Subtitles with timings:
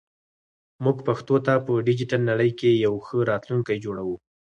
[0.83, 4.15] موږ پښتو ته په ډیجیټل نړۍ کې یو ښه راتلونکی جوړوو.